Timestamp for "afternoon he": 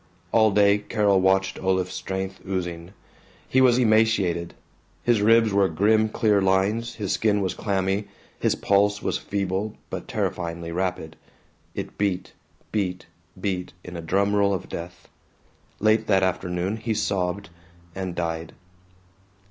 16.23-16.95